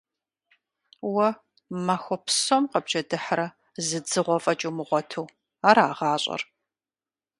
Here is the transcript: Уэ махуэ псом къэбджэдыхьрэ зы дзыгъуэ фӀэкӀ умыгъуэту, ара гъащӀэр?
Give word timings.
Уэ 1.13 1.27
махуэ 1.85 2.17
псом 2.25 2.63
къэбджэдыхьрэ 2.71 3.47
зы 3.85 3.99
дзыгъуэ 4.03 4.37
фӀэкӀ 4.43 4.63
умыгъуэту, 4.69 5.27
ара 5.67 5.85
гъащӀэр? 5.97 6.41